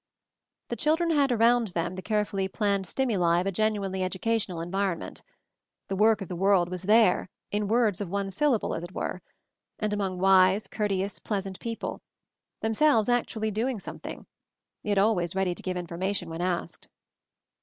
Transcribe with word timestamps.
The 0.69 0.75
children 0.75 1.11
had 1.11 1.31
around 1.31 1.67
them 1.67 1.93
the 1.93 2.01
care 2.01 2.25
fully 2.25 2.47
planned 2.47 2.87
stimuli 2.87 3.39
of 3.39 3.45
a 3.45 3.51
genuinely 3.51 3.99
educa 3.99 4.37
tional 4.37 4.63
environment. 4.63 5.21
The 5.89 5.95
work 5.95 6.23
of 6.23 6.27
the 6.27 6.35
world 6.35 6.69
was 6.69 6.81
there, 6.81 7.29
in 7.51 7.67
words 7.67 8.01
of 8.01 8.09
one 8.09 8.31
syllable, 8.31 8.73
as 8.73 8.83
it 8.83 8.95
were; 8.95 9.21
and 9.77 9.93
among 9.93 10.17
wise, 10.17 10.65
courteous, 10.65 11.19
pleasant 11.19 11.59
people, 11.59 12.01
themselves 12.61 13.09
actually 13.09 13.51
doing 13.51 13.77
some 13.77 13.99
thing, 13.99 14.25
yet 14.81 14.97
always 14.97 15.35
ready 15.35 15.53
to 15.53 15.61
give 15.61 15.77
information 15.77 16.31
when 16.31 16.41
asked. 16.41 16.87